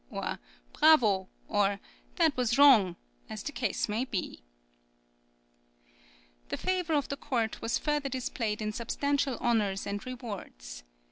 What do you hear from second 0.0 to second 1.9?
or "Bravo!" or